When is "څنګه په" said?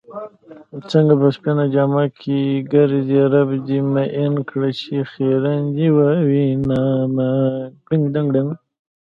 0.91-1.27